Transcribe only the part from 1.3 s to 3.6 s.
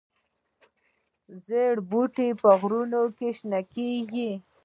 زیره بوټی په غرونو کې شنه